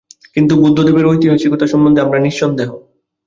কিন্তু 0.35 0.53
বুদ্ধদেবের 0.61 1.05
ঐতিহাসিকতা 1.05 1.65
সম্বন্ধে 1.67 1.99
আমরা 2.01 2.19
নিঃসন্দেহ। 2.19 2.69